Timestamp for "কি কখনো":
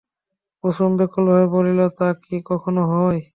2.23-2.81